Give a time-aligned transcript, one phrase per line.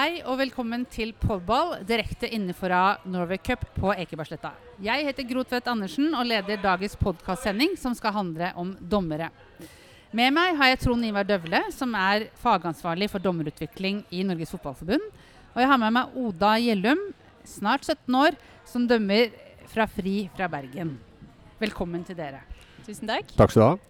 [0.00, 2.72] Hei og velkommen til Podball, direkte innenfor
[3.12, 4.54] Norway Cup på Ekebergsletta.
[4.80, 9.28] Jeg heter Gro Tvedt Andersen og leder dagens podkastsending som skal handle om dommere.
[10.16, 15.04] Med meg har jeg Trond Ivar Døvle, som er fagansvarlig for dommerutvikling i Norges Fotballforbund.
[15.52, 17.04] Og jeg har med meg Oda Gjellum,
[17.44, 19.36] snart 17 år, som dømmer
[19.68, 20.96] fra FRI fra Bergen.
[21.60, 22.40] Velkommen til dere.
[22.88, 23.36] Tusen takk.
[23.36, 23.89] Takk skal du ha.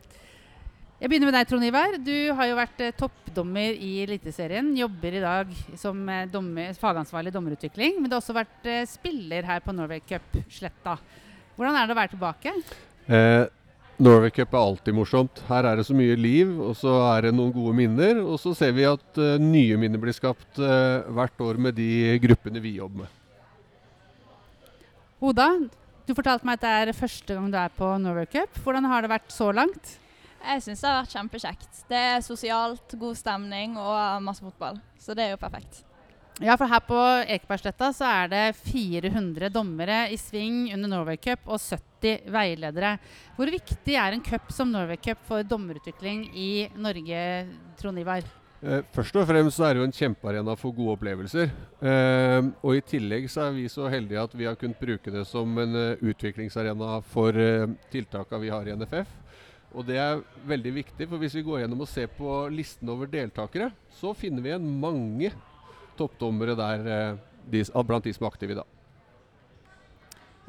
[1.01, 1.95] Jeg begynner med deg, Trond Ivar.
[2.05, 4.67] Du har jo vært eh, toppdommer i Eliteserien.
[4.77, 7.95] Jobber i dag som eh, dommer, fagansvarlig dommerutvikling.
[7.97, 10.99] Men du har også vært eh, spiller her på Norway Cup Sletta.
[11.57, 12.53] Hvordan er det å være tilbake?
[13.17, 13.47] Eh,
[13.97, 15.41] Norway Cup er alltid morsomt.
[15.49, 18.21] Her er det så mye liv, og så er det noen gode minner.
[18.21, 21.89] Og så ser vi at eh, nye minner blir skapt eh, hvert år med de
[22.27, 23.17] gruppene vi jobber med.
[25.33, 25.49] Oda,
[26.05, 28.61] du fortalte meg at det er første gang du er på Norway Cup.
[28.61, 29.97] Hvordan har det vært så langt?
[30.41, 31.85] Jeg syns det har vært kjempekjekt.
[31.91, 34.81] Det er sosialt, god stemning og masse fotball.
[35.01, 35.85] Så det er jo perfekt.
[36.41, 36.97] Ja, for her på
[37.29, 42.95] Ekebergsletta så er det 400 dommere i sving under Norway Cup og 70 veiledere.
[43.37, 47.21] Hvor viktig er en cup som Norway Cup for dommerutvikling i Norge,
[47.77, 48.25] Trond Ivar?
[48.61, 51.53] Eh, først og fremst så er det jo en kjempearena for gode opplevelser.
[51.81, 55.27] Eh, og i tillegg så er vi så heldige at vi har kunnet bruke det
[55.29, 59.13] som en eh, utviklingsarena for uh, tiltakene vi har i NFF.
[59.71, 63.11] Og det er veldig viktig, for hvis vi går gjennom og ser på listen over
[63.11, 65.31] deltakere, så finner vi igjen mange
[65.99, 66.85] toppdommere der
[67.47, 68.77] de, blant de som er aktive i dag.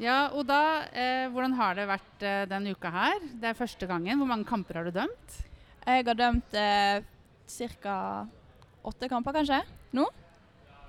[0.02, 3.20] Ja, Oda, eh, hvordan har det vært eh, denne uka her?
[3.38, 4.18] Det er første gangen.
[4.18, 5.36] Hvor mange kamper har du dømt?
[5.84, 7.04] Jeg har dømt eh,
[7.78, 7.96] ca.
[8.82, 9.60] åtte kamper, kanskje,
[9.94, 10.08] nå.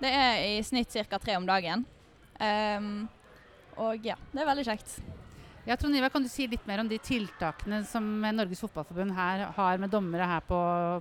[0.01, 1.19] Det er i snitt ca.
[1.21, 1.85] tre om dagen.
[2.41, 3.05] Um,
[3.77, 4.95] og ja, det er veldig kjekt.
[5.65, 8.03] Ja, Trond Ivar, Kan du si litt mer om de tiltakene som
[8.35, 10.57] Norges Fotballforbund her har med dommere her på,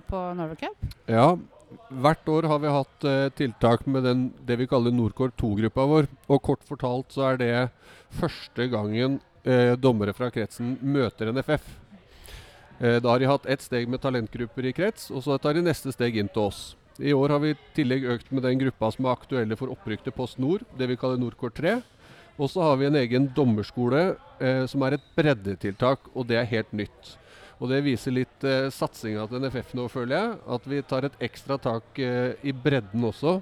[0.07, 0.85] på Norway Cup?
[1.11, 1.33] Ja,
[1.91, 6.07] hvert år har vi hatt eh, tiltak med den, det vi kaller Norcor 2-gruppa vår.
[6.31, 7.51] Og kort fortalt så er det
[8.15, 11.67] første gangen eh, dommere fra kretsen møter NFF.
[12.79, 15.65] Eh, da har de hatt ett steg med talentgrupper i krets, og så tar de
[15.67, 16.63] neste steg inn til oss.
[17.03, 20.07] I år har vi i tillegg økt med den gruppa som er aktuelle for opprykk
[20.07, 21.81] til Post Nord, det vi kaller Norcor 3.
[22.37, 26.49] Og så har vi en egen dommerskole eh, som er et breddetiltak, og det er
[26.49, 27.13] helt nytt.
[27.61, 30.31] Og Det viser litt eh, satsinga til NFF nå, føler jeg.
[30.57, 33.37] At vi tar et ekstra tak eh, i bredden også,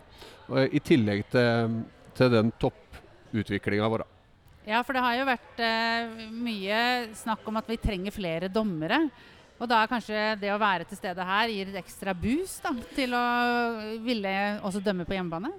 [0.51, 1.79] eh, i tillegg til,
[2.17, 4.05] til den topputviklinga vår.
[4.67, 6.81] Ja, for det har jo vært eh, mye
[7.17, 9.07] snakk om at vi trenger flere dommere.
[9.61, 12.71] Og da er kanskje det å være til stede her gir et ekstra boost da,
[12.97, 13.25] til å
[14.01, 14.31] ville
[14.65, 15.51] også dømme på hjemmebane?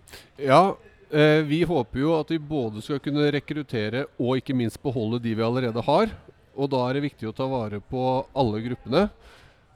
[0.42, 0.74] Ja,
[1.12, 5.44] vi håper jo at vi både skal kunne rekruttere og ikke minst beholde de vi
[5.44, 6.14] allerede har.
[6.56, 8.00] Og da er det viktig å ta vare på
[8.32, 9.02] alle gruppene.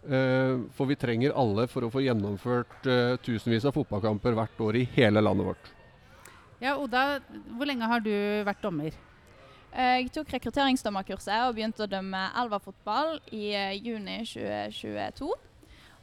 [0.07, 4.79] Eh, for vi trenger alle for å få gjennomført eh, tusenvis av fotballkamper hvert år
[4.79, 5.73] i hele landet vårt.
[6.63, 7.19] Ja, Oda,
[7.57, 8.13] hvor lenge har du
[8.47, 8.95] vært dommer?
[9.77, 13.51] Jeg tok rekrutteringsdommerkurset og begynte å dømme elverfotball i
[13.83, 15.27] juni 2022.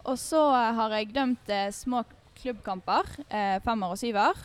[0.04, 0.42] Og så
[0.78, 2.04] har jeg dømt små
[2.38, 3.10] klubbkamper,
[3.66, 4.38] femmer og syver,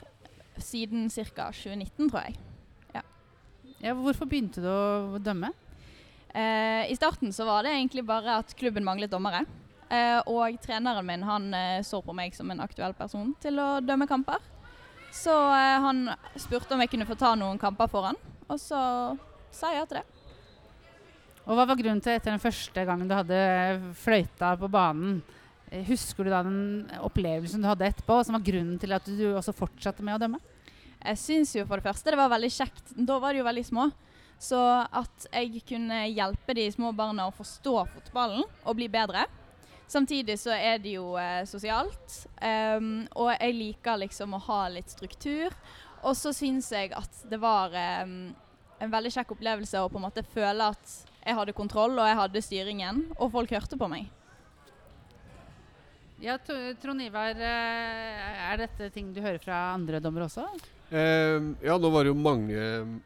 [0.64, 1.48] siden ca.
[1.52, 2.36] 2019, tror jeg.
[2.94, 3.02] Ja.
[3.82, 3.94] ja.
[3.94, 5.52] Hvorfor begynte du å dømme?
[6.34, 9.44] Eh, I starten så var det egentlig bare at klubben manglet dommere.
[9.88, 13.68] Eh, og treneren min han eh, så på meg som en aktuell person til å
[13.80, 14.42] dømme kamper.
[15.14, 18.80] Så eh, han spurte om jeg kunne få ta noen kamper for han, og så
[19.54, 20.06] sa jeg ja til det.
[21.48, 23.40] Og Hva var grunnen til etter den første gangen du hadde
[23.96, 25.22] fløyta på banen?
[25.70, 29.24] Eh, husker du da den opplevelsen du hadde etterpå, som var grunnen til at du
[29.34, 30.40] også fortsatte med å dømme?
[30.98, 32.94] Jeg syns jo for det første det var veldig kjekt.
[32.96, 33.88] Da var de jo veldig små.
[34.38, 39.26] Så at jeg kunne hjelpe de små barna å forstå fotballen og bli bedre.
[39.88, 42.18] Samtidig så er det jo eh, sosialt.
[42.38, 45.54] Um, og jeg liker liksom å ha litt struktur.
[46.04, 47.74] Og så syns jeg at det var
[48.04, 48.28] um,
[48.78, 50.94] en veldig kjekk opplevelse å på en måte føle at
[51.24, 54.06] jeg hadde kontroll, og jeg hadde styringen, og folk hørte på meg.
[56.18, 56.34] Ja,
[56.82, 60.48] Trond Ivar, eh, er dette ting du hører fra andre dommere også?
[60.90, 62.62] Eh, ja, nå var det jo mange,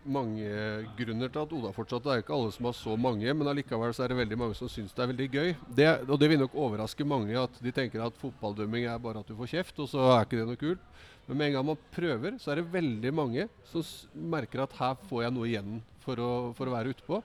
[0.09, 0.49] mange
[0.97, 2.06] grunner til at Oda fortsatte.
[2.06, 4.38] Det er jo ikke alle som har så mange, men allikevel så er det veldig
[4.41, 5.53] mange som syns det er veldig gøy.
[5.76, 9.29] Det, og det vil nok overraske mange at de tenker at fotballdømming er bare at
[9.29, 10.91] du får kjeft, og så er ikke det noe kult.
[11.29, 13.85] Men med en gang man prøver, så er det veldig mange som
[14.32, 17.20] merker at her får jeg noe igjen for å, for å være utpå.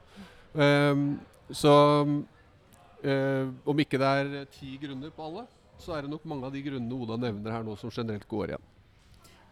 [0.67, 1.05] Eh,
[1.55, 1.77] så
[3.07, 5.47] eh, om ikke det er ti grunner på alle,
[5.79, 8.53] så er det nok mange av de grunnene Oda nevner her nå, som generelt går
[8.53, 8.67] igjen.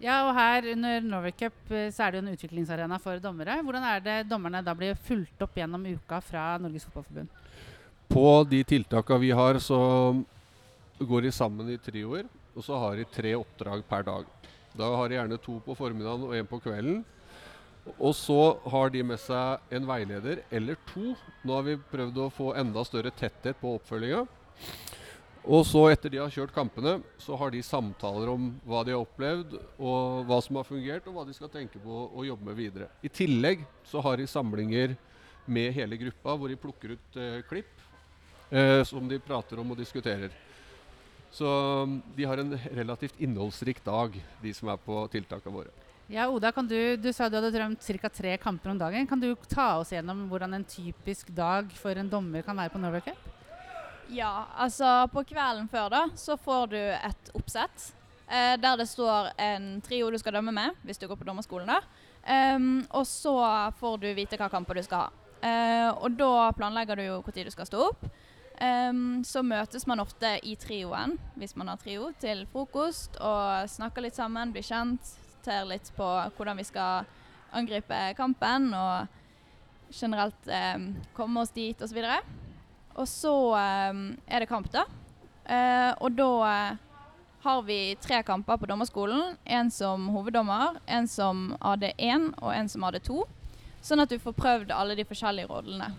[0.04, 3.62] Ja, og her under Norway Cup eh, så er det jo en utviklingsarena for dommere.
[3.64, 7.32] Hvordan er det dommerne da blir fulgt opp gjennom uka fra Norges Fotballforbund?
[8.12, 9.80] På de tiltakene vi har, så
[11.00, 12.28] går de sammen i trioer.
[12.56, 14.28] Og så har de tre oppdrag per dag.
[14.76, 17.04] Da har de gjerne to på formiddagen og én på kvelden.
[17.96, 21.14] Og så har de med seg en veileder eller to.
[21.46, 24.26] Nå har vi prøvd å få enda større tetthet på oppfølginga.
[25.46, 29.04] Og så etter de har kjørt kampene, så har de samtaler om hva de har
[29.04, 32.58] opplevd, og hva som har fungert, og hva de skal tenke på å jobbe med
[32.58, 32.90] videre.
[33.06, 34.96] I tillegg så har de samlinger
[35.46, 37.70] med hele gruppa hvor de plukker ut eh, klipp
[38.50, 40.34] eh, som de prater om og diskuterer.
[41.30, 45.74] Så mm, de har en relativt innholdsrik dag, de som er på tiltakene våre.
[46.10, 48.10] Ja, Oda, kan du, du sa du hadde drømt ca.
[48.10, 49.06] tre kamper om dagen.
[49.10, 52.82] Kan du ta oss gjennom hvordan en typisk dag for en dommer kan være på
[52.82, 53.35] Norway Cup?
[54.14, 57.92] Ja, altså på kvelden før da, så får du et oppsett.
[58.28, 61.70] Eh, der det står en trio du skal dømme med, hvis du går på dommerskolen
[61.70, 61.82] da.
[62.26, 63.36] Um, og så
[63.78, 65.10] får du vite hva kamper du skal ha.
[65.46, 68.08] Uh, og da planlegger du jo når du skal stå opp.
[68.56, 74.06] Um, så møtes man ofte i trioen, hvis man har trio, til frokost og snakker
[74.06, 75.14] litt sammen, blir kjent.
[75.46, 76.08] Ser litt på
[76.38, 77.06] hvordan vi skal
[77.54, 82.02] angripe kampen og generelt um, komme oss dit osv.
[82.96, 84.86] Og, så um, er det kamp, da.
[85.46, 86.84] Uh, og da uh,
[87.46, 89.36] har vi tre kamper på dommerskolen.
[89.46, 93.22] En som hoveddommer, en som AD1 og en som AD2.
[93.86, 95.92] Sånn at du får prøvd alle de forskjellige rollene.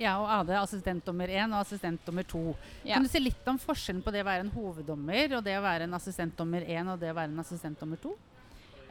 [0.00, 2.42] Ja, og AD assistentdommer 1 og assistentdommer 2.
[2.88, 2.94] Ja.
[2.94, 5.64] Kan du si litt om forskjellen på det å være en hoveddommer og det å
[5.64, 8.12] være en assistentdommer 1 og det å være en assistentdommer 2?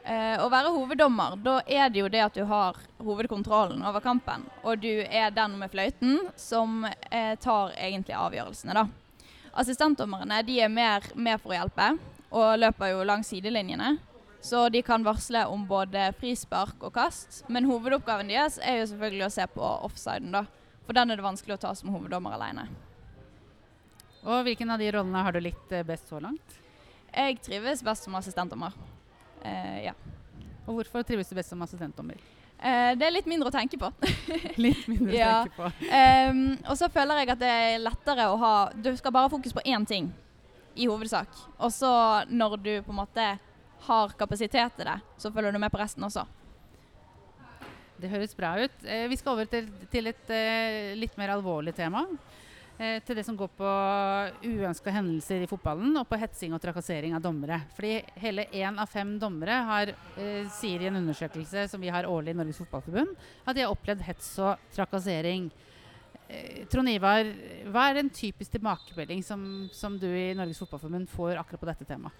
[0.00, 4.46] Uh, å være hoveddommer, da er det jo det at du har hovedkontrollen over kampen.
[4.64, 8.86] Og du er den med fløyten som eh, tar egentlig avgjørelsene, da.
[9.60, 11.90] Assistentdommerne de er mer med for å hjelpe
[12.30, 13.96] og løper jo langs sidelinjene.
[14.40, 17.42] Så de kan varsle om både frispark og kast.
[17.52, 20.46] Men hovedoppgaven deres er jo selvfølgelig å se på offsiden, da.
[20.86, 22.70] For den er det vanskelig å ta som hoveddommer alene.
[24.24, 26.56] Og hvilken av de rollene har du likt eh, best så langt?
[27.10, 28.72] Jeg trives best som assistentdommer.
[29.44, 29.94] Uh, ja.
[30.66, 32.20] Og hvorfor trives du best som assistentdommer?
[32.60, 33.90] Uh, det er litt mindre å tenke på.
[34.64, 35.36] litt mindre ja.
[35.40, 35.70] å tenke på.
[35.90, 39.32] Um, og så føler jeg at det er lettere å ha Du skal bare ha
[39.32, 40.10] fokus på én ting
[40.74, 41.32] i hovedsak.
[41.58, 41.92] Og så
[42.30, 43.30] når du på en måte
[43.86, 46.26] har kapasitet til det, så følger du med på resten også.
[48.00, 48.84] Det høres bra ut.
[48.84, 52.06] Eh, vi skal over til, til et eh, litt mer alvorlig tema.
[52.80, 53.70] Eh, til det som går på
[54.40, 57.58] uønska hendelser i fotballen og på hetsing og trakassering av dommere.
[57.76, 62.08] Fordi hele én av fem dommere har, eh, sier i en undersøkelse som vi har
[62.08, 63.14] årlig i Norges Fotballforbund,
[63.46, 65.50] at de har opplevd hets og trakassering.
[66.30, 67.24] Eh, Trond Ivar,
[67.68, 71.84] hva er en typisk tilbakemelding som, som, du i Norges Fotballforbund får akkurat på dette
[71.84, 72.12] temaet?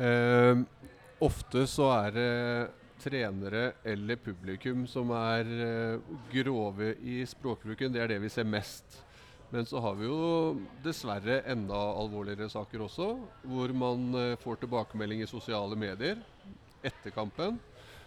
[0.00, 0.64] Eh,
[1.20, 6.00] ofte så er det trenere eller publikum som er uh,
[6.32, 7.92] grove i språkbruken.
[7.92, 9.02] Det er det vi ser mest.
[9.52, 10.20] Men så har vi jo
[10.80, 13.08] dessverre enda alvorligere saker også,
[13.44, 16.22] hvor man eh, får tilbakemelding i sosiale medier
[16.80, 17.58] etter kampen.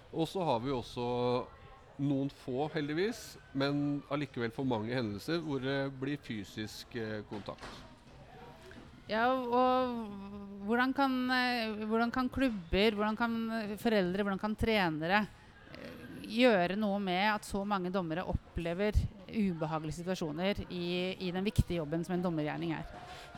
[0.09, 1.05] Og så har vi også
[2.01, 7.69] noen få, heldigvis, men allikevel for mange hendelser hvor det blir fysisk eh, kontakt.
[9.05, 13.37] Ja, og hvordan kan, eh, hvordan kan klubber, hvordan kan
[13.77, 15.27] foreldre, hvordan kan trenere
[16.25, 18.97] gjøre noe med at så mange dommere opplever
[19.29, 22.85] ubehagelige situasjoner i, i den viktige jobben som en dommergjerning er?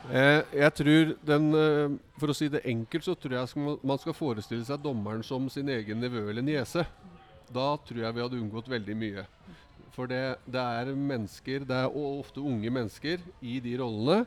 [0.08, 4.16] Eh, jeg tror den, eh, For å si det enkelt, så tror jeg man skal
[4.16, 6.86] forestille seg dommeren som sin egen nevø eller niese.
[7.48, 9.26] Da tror jeg vi hadde unngått veldig mye.
[9.96, 14.26] For det, det er mennesker, det er ofte unge mennesker, i de rollene.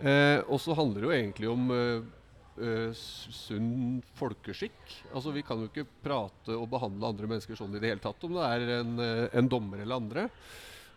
[0.00, 4.78] Eh, og så handler det jo egentlig om uh, sunn folkeskikk.
[5.12, 8.24] Altså Vi kan jo ikke prate og behandle andre mennesker sånn i det hele tatt,
[8.26, 8.94] om det er en,
[9.30, 10.28] en dommer eller andre.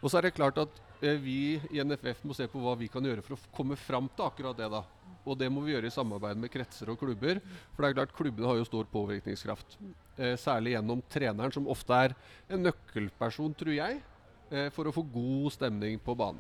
[0.02, 2.90] Og så er det klart at uh, vi i NFF må se på hva vi
[2.92, 4.70] kan gjøre for å komme fram til akkurat det.
[4.74, 4.84] da.
[5.28, 7.42] Og det må vi gjøre i samarbeid med kretser og klubber.
[7.74, 9.80] For det er klart klubbene har jo stor påvirkningskraft.
[10.40, 12.16] særlig gjennom treneren, som ofte er
[12.50, 14.00] en nøkkelperson, tror jeg,
[14.74, 16.40] for å få god stemning på banen.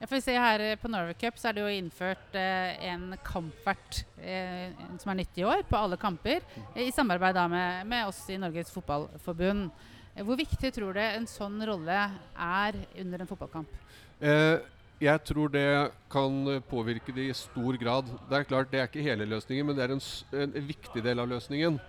[0.00, 2.86] Ja, for vi ser her eh, På Norway Cup så er det jo innført eh,
[2.88, 6.46] en kampvert eh, som er 90 år, på alle kamper.
[6.72, 9.68] Eh, I samarbeid da med, med, oss i Norges Fotballforbund.
[10.14, 12.02] Eh, hvor viktig tror du en sånn rolle
[12.34, 13.72] er under en fotballkamp?
[14.20, 14.58] Eh,
[15.00, 15.68] jeg tror det
[16.12, 18.10] kan påvirke det i stor grad.
[18.28, 20.02] Det er klart det er ikke hele løsningen, men det er en,
[20.42, 21.80] en viktig del av løsningen.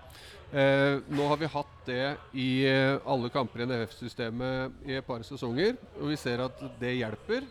[0.52, 6.10] nå har vi hatt det i alle kamper i NFF-systemet i et par sesonger, og
[6.12, 7.48] vi ser at det hjelper.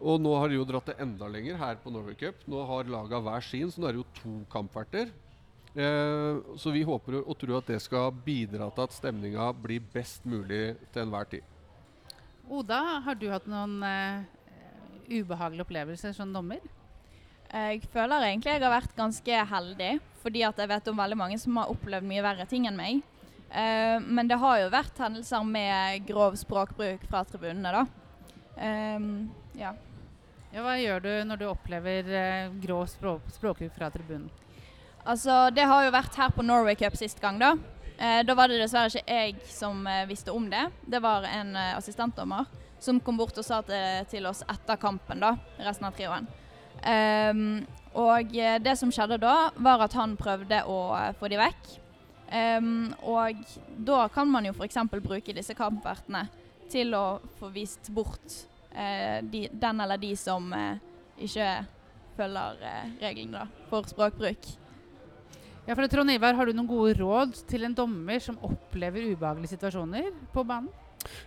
[0.00, 2.40] Og nå har de jo dratt det enda lenger her på Norway Cup.
[2.48, 5.12] Nå har laga hver sin, så nå er det jo to kampverter.
[5.74, 10.26] Eh, så vi håper og tror at det skal bidra til at stemninga blir best
[10.26, 11.46] mulig til enhver tid.
[12.50, 14.24] Oda, har du hatt noen uh,
[15.06, 16.58] ubehagelige opplevelser som dommer?
[17.50, 21.38] Jeg føler egentlig jeg har vært ganske heldig, fordi at jeg vet om veldig mange
[21.38, 23.04] som har opplevd mye verre ting enn meg.
[23.50, 27.86] Uh, men det har jo vært hendelser med grov språkbruk fra tribunene, da.
[28.58, 29.70] Um, ja.
[30.50, 34.26] Ja, hva gjør du når du opplever uh, grov språk, språkbruk fra tribunen?
[35.04, 37.54] Altså, det har jo vært her på Norway Cup sist gang, da.
[38.00, 40.66] Eh, da var det dessverre ikke jeg som eh, visste om det.
[40.88, 42.48] Det var en eh, assistentdommer
[42.80, 46.28] som kom bort og sa til, til oss etter kampen, da, resten av trioen.
[46.80, 47.60] Um,
[47.92, 51.72] og eh, det som skjedde da, var at han prøvde å eh, få de vekk.
[52.30, 53.42] Um, og
[53.76, 54.78] da kan man jo f.eks.
[55.02, 56.28] bruke disse kampvertene
[56.70, 58.36] til å få vist bort
[58.70, 60.46] eh, de, den eller de som
[61.20, 61.50] ikke
[62.16, 62.62] følger
[63.02, 64.46] reglene da, for språkbruk.
[65.66, 69.54] Ja, for Trond Ivar, Har du noen gode råd til en dommer som opplever ubehagelige
[69.54, 70.70] situasjoner på banen?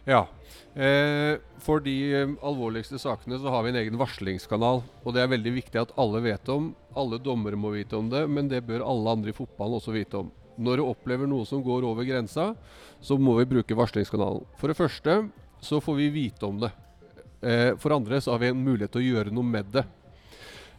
[0.06, 0.28] Ja.
[0.76, 4.84] Eh, for de eh, alvorligste sakene så har vi en egen varslingskanal.
[5.04, 6.72] Og det er veldig viktig at alle vet om.
[6.98, 10.22] Alle dommere må vite om det, men det bør alle andre i fotballen også vite
[10.22, 10.32] om.
[10.58, 12.52] Når du opplever noe som går over grensa,
[13.02, 14.46] så må vi bruke varslingskanalen.
[14.60, 15.18] For det første
[15.64, 16.74] så får vi vite om det.
[17.42, 19.88] Eh, for andre så har vi en mulighet til å gjøre noe med det.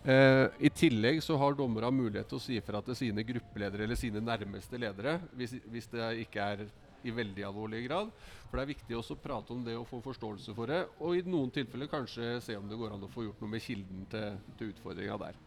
[0.05, 3.97] Eh, I tillegg så har dommere mulighet til å si fra til sine gruppeledere eller
[3.97, 6.67] sine nærmeste ledere, hvis, hvis det ikke er
[7.05, 8.11] i veldig alvorlig grad.
[8.51, 10.83] For det er viktig også å prate om det og få forståelse for det.
[11.01, 13.65] Og i noen tilfeller kanskje se om det går an å få gjort noe med
[13.65, 15.41] kilden til, til utfordringa der.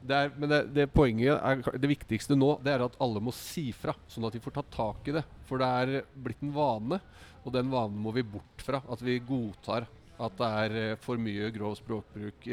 [0.00, 3.66] Det er, men det, det, er, det viktigste nå det er at alle må si
[3.76, 5.24] fra, sånn at de får ta tak i det.
[5.48, 7.00] For det er blitt en vane,
[7.44, 8.80] og den vanen må vi bort fra.
[8.92, 9.88] At vi godtar
[10.20, 12.50] at det er eh, for mye grov språkbruk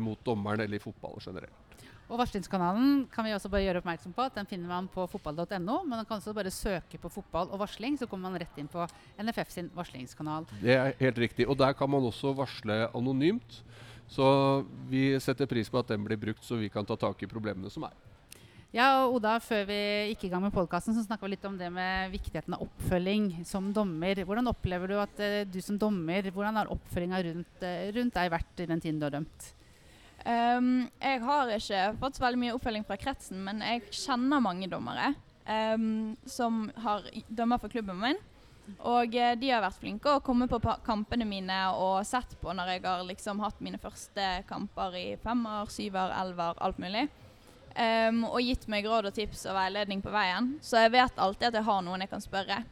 [0.00, 1.70] mot dommeren eller i fotball generelt.
[2.10, 5.76] Og Varslingskanalen kan vi også bare gjøre oppmerksom på at den finner man på fotball.no.
[5.84, 8.70] Men man kan også bare søke på fotball og varsling, så kommer man rett inn
[8.70, 8.82] på
[9.22, 10.48] NFF sin varslingskanal.
[10.58, 11.46] Det er helt riktig.
[11.46, 13.60] Og der kan man også varsle anonymt.
[14.10, 14.26] Så
[14.90, 17.70] vi setter pris på at den blir brukt, så vi kan ta tak i problemene
[17.70, 17.94] som er.
[18.70, 19.76] Ja, og Oda, Før vi
[20.12, 23.72] gikk i gang med podkasten, snakka vi litt om det med viktigheten av oppfølging som
[23.74, 24.20] dommer.
[24.22, 28.28] Hvordan opplever du at uh, du som dommer, hvordan har oppfølginga rundt, uh, rundt deg
[28.30, 29.48] vært i den tiden du har dømt?
[30.22, 34.68] Um, jeg har ikke fått så veldig mye oppfølging fra kretsen, men jeg kjenner mange
[34.70, 35.08] dommere
[35.48, 38.20] um, som har dømmer for klubben min.
[38.86, 42.76] Og uh, de har vært flinke og kommet på kampene mine og sett på når
[42.76, 47.08] jeg har liksom hatt mine første kamper i femmer, syver, elver, alt mulig.
[47.70, 50.56] Um, og gitt meg råd og tips og veiledning på veien.
[50.64, 52.62] Så jeg vet alltid at jeg har noen jeg kan spørre.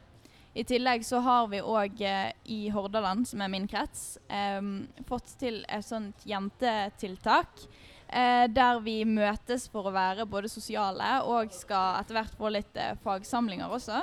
[0.53, 4.59] I tillegg så har vi òg eh, i Hordaland, som er min krets, eh,
[5.07, 7.67] fått til et sånt jentetiltak.
[8.09, 12.79] Eh, der vi møtes for å være både sosiale og skal etter hvert få litt
[12.81, 14.01] eh, fagsamlinger også.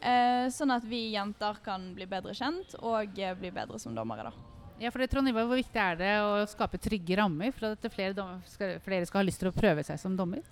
[0.00, 4.30] Eh, sånn at vi jenter kan bli bedre kjent og bli bedre som dommere.
[4.32, 4.53] da.
[4.82, 8.14] Ja, for det, Trond Hvor viktig er det å skape trygge rammer for at flere,
[8.16, 10.42] dommer, skal, flere skal ha lyst til å prøve seg som dommer?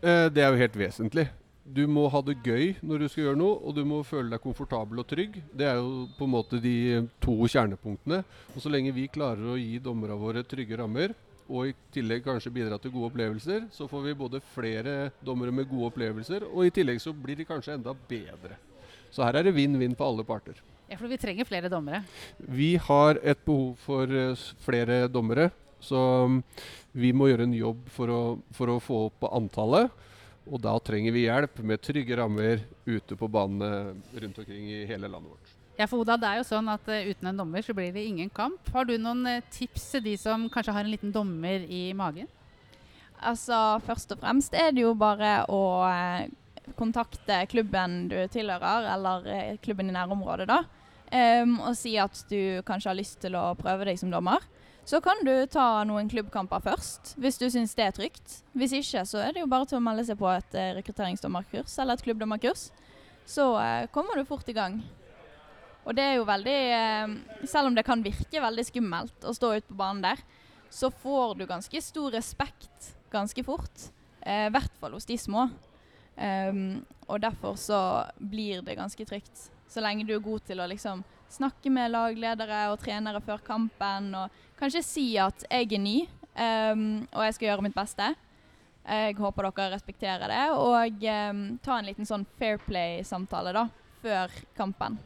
[0.00, 1.30] det er jo helt vesentlig.
[1.64, 4.42] Du må ha det gøy når du skal gjøre noe, og du må føle deg
[4.42, 5.36] komfortabel og trygg.
[5.54, 6.76] Det er jo på en måte de
[7.22, 8.22] to kjernepunktene.
[8.54, 11.14] Og så lenge vi klarer å gi dommerne våre trygge rammer,
[11.50, 14.96] og i tillegg kanskje bidra til gode opplevelser, så får vi både flere
[15.26, 18.58] dommere med gode opplevelser, og i tillegg så blir de kanskje enda bedre.
[19.10, 20.58] Så her er det vinn-vinn på alle parter.
[20.90, 22.02] Ja, for vi trenger flere dommere?
[22.36, 25.52] Vi har et behov for uh, flere dommere.
[25.80, 26.40] Så um,
[26.92, 28.22] vi må gjøre en jobb for å,
[28.56, 29.92] for å få opp antallet.
[30.50, 35.06] Og da trenger vi hjelp med trygge rammer ute på banene rundt omkring i hele
[35.06, 35.52] landet vårt.
[35.78, 38.04] Ja, for Oda, det er jo sånn at uh, Uten en dommer så blir det
[38.08, 38.58] ingen kamp.
[38.74, 42.26] Har du noen uh, tips til de som kanskje har en liten dommer i magen?
[43.22, 49.56] Altså, Først og fremst er det jo bare å uh, kontakte klubben du tilhører, eller
[49.62, 50.64] klubben i nærområdet, da.
[51.10, 54.44] Um, og si at du kanskje har lyst til å prøve deg som dommer.
[54.86, 58.40] Så kan du ta noen klubbkamper først, hvis du syns det er trygt.
[58.58, 61.76] Hvis ikke, så er det jo bare til å melde seg på et eh, rekrutteringsdommerkurs
[61.82, 62.70] eller et klubbdommerkurs.
[63.28, 64.80] Så uh, kommer du fort i gang.
[65.84, 67.12] Og det er jo veldig uh,
[67.48, 70.24] Selv om det kan virke veldig skummelt å stå ute på banen der,
[70.70, 73.90] så får du ganske stor respekt ganske fort.
[74.22, 75.48] I I hvert fall hos de små.
[76.20, 77.80] Um, og derfor så
[78.18, 79.50] blir det ganske trygt.
[79.70, 84.10] Så lenge du er god til å liksom snakke med lagledere og trenere før kampen.
[84.18, 85.98] Og kanskje si at jeg er ny,
[86.34, 86.82] um,
[87.14, 88.10] og jeg skal gjøre mitt beste.
[88.90, 90.42] Jeg håper dere respekterer det.
[90.56, 93.68] Og um, ta en liten sånn fair play-samtale da,
[94.02, 94.98] før kampen.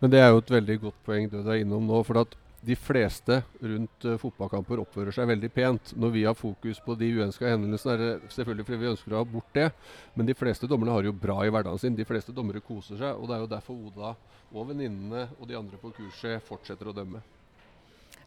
[0.00, 2.02] Men det er jo et veldig godt poeng du er innom nå.
[2.08, 5.92] for at de fleste rundt uh, fotballkamper oppfører seg veldig pent.
[5.96, 9.22] Når vi har fokus på de uønska hendelsene, er det selvfølgelig fordi vi ønsker å
[9.22, 9.70] ha bort det.
[10.14, 11.96] Men de fleste dommerne har det jo bra i hverdagen sin.
[11.96, 13.16] De fleste dommere koser seg.
[13.16, 14.14] Og det er jo derfor Oda
[14.50, 17.22] og venninnene og de andre på kurset fortsetter å dømme.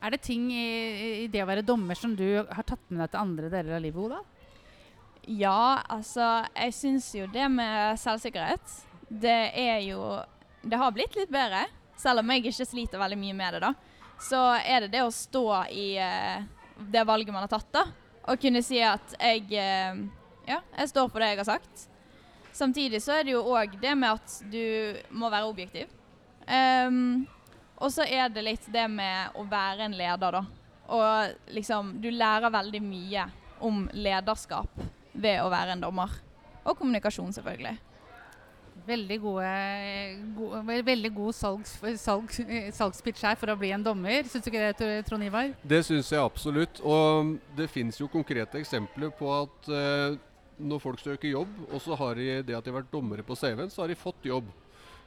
[0.04, 3.14] Er det ting i, i det å være dommer som du har tatt med deg
[3.14, 4.24] til andre deler av livet, Oda?
[5.24, 8.74] Ja, altså Jeg syns jo det med selvsikkerhet,
[9.08, 10.02] det er jo
[10.64, 11.68] Det har blitt litt bedre.
[12.00, 13.93] Selv om jeg ikke sliter veldig mye med det, da.
[14.22, 16.44] Så er det det å stå i eh,
[16.78, 17.88] det valget man har tatt, da.
[18.32, 20.04] Og kunne si at jeg eh,
[20.48, 21.88] Ja, jeg står for det jeg har sagt.
[22.54, 25.88] Samtidig så er det jo òg det med at du må være objektiv.
[26.44, 27.24] Um,
[27.80, 30.44] og så er det litt det med å være en leder, da.
[30.94, 33.26] Og liksom Du lærer veldig mye
[33.64, 36.12] om lederskap ved å være en dommer.
[36.64, 37.78] Og kommunikasjon, selvfølgelig.
[38.84, 39.50] Veldig, gode,
[40.36, 42.34] gode, veldig god salgs, salg,
[42.76, 44.28] salgspitch her for å bli en dommer.
[44.28, 45.54] Syns du ikke det, Trond Ivar?
[45.64, 46.82] Det syns jeg absolutt.
[46.84, 50.18] Og det fins jo konkrete eksempler på at eh,
[50.60, 53.38] når folk søker jobb, og så har de det at de har vært dommere på
[53.40, 54.52] CV-en, så har de fått jobb.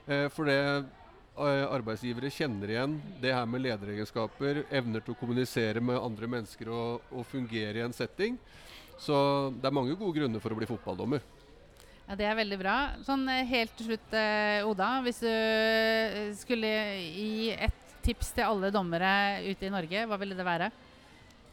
[0.06, 5.84] Eh, for det eh, arbeidsgivere kjenner igjen det her med lederegenskaper, evner til å kommunisere
[5.84, 8.40] med andre mennesker og, og fungere i en setting.
[8.96, 9.16] Så
[9.52, 11.35] det er mange gode grunner for å bli fotballdommer.
[12.06, 12.76] Ja, Det er veldig bra.
[13.06, 15.00] Sånn eh, Helt til slutt, eh, Oda.
[15.02, 16.70] Hvis du eh, skulle
[17.02, 20.70] gi et tips til alle dommere ute i Norge, hva ville det være?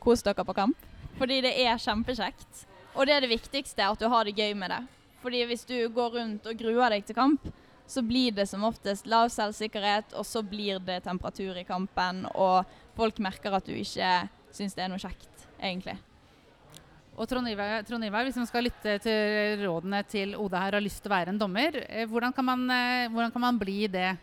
[0.03, 0.85] Kos dere på kamp.
[1.17, 2.67] Fordi det er kjempekjekt.
[2.93, 4.83] Og det er det viktigste, at du har det gøy med det.
[5.23, 7.49] Fordi hvis du går rundt og gruer deg til kamp,
[7.89, 12.69] så blir det som oftest lav selvsikkerhet, og så blir det temperatur i kampen, og
[12.97, 14.15] folk merker at du ikke
[14.53, 15.97] syns det er noe kjekt, egentlig.
[17.13, 21.11] Og Trond Ivar, hvis man skal lytte til rådene til Oda her har lyst til
[21.11, 24.15] å være en dommer, eh, hvordan kan man, eh, hvordan kan man bli det?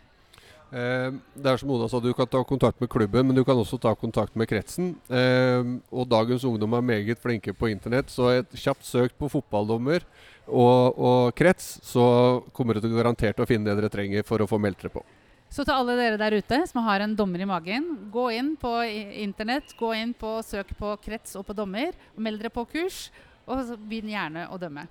[0.71, 3.55] Eh, det er som Oda sa, Du kan ta kontakt med klubben, men du kan
[3.55, 4.95] også ta kontakt med kretsen.
[5.09, 10.01] Eh, og dagens ungdom er meget flinke på internett, så et kjapt søk på fotballdommer
[10.47, 14.59] og, og krets, så kommer dere garantert å finne det dere trenger for å få
[14.59, 15.03] meldt dere på.
[15.51, 18.71] Så til alle dere der ute som har en dommer i magen, gå inn på
[19.19, 23.09] internett, gå inn på søk på krets og på dommer, og meld dere på kurs,
[23.43, 24.85] og begynn gjerne å dømme.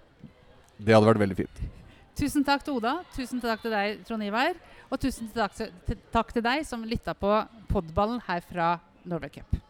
[0.77, 1.65] Det hadde vært veldig fint.
[2.21, 4.53] Tusen takk til Oda, tusen takk til deg, Trond Ivar,
[4.91, 5.73] og tusen takk til,
[6.13, 7.33] takk til deg som lytta på
[7.73, 8.75] podballen her fra
[9.09, 9.70] Norway Cup.